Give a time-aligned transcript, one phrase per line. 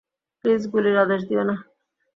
[0.45, 1.55] Please গুলির আদেশ দিয়ো না।